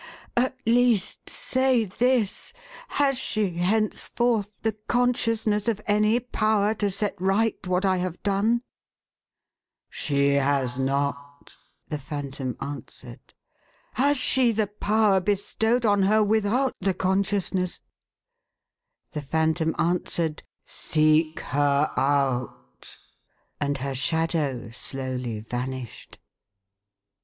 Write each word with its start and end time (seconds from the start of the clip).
"At 0.45 0.57
least, 0.65 1.29
say 1.29 1.85
this— 1.85 2.53
has 2.99 3.19
she, 3.19 3.51
henceforth, 3.57 4.51
the 4.63 4.71
consciousness 4.87 5.67
of 5.67 5.79
any 5.85 6.19
power 6.19 6.73
to 6.73 6.89
set 6.89 7.13
right 7.21 7.67
what 7.67 7.85
I 7.85 7.97
have 7.97 8.23
done?" 8.23 8.63
"She 9.91 10.29
has 10.29 10.79
not," 10.79 11.55
the 11.89 11.99
Phantom 11.99 12.57
answered." 12.59 13.19
Has 13.93 14.17
she 14.17 14.51
the 14.51 14.65
power 14.65 15.19
bestowed 15.19 15.85
on 15.85 16.01
her 16.01 16.23
without 16.23 16.73
the 16.79 16.95
conscious 16.95 17.53
ness?" 17.53 17.79
The 19.11 19.21
Phantom 19.21 19.75
answered:" 19.77 20.41
Seek 20.65 21.41
her 21.41 21.91
out."" 21.95 22.97
And 23.59 23.77
her 23.77 23.93
shadow 23.93 24.71
slowly 24.71 25.41
vanished. 25.41 26.17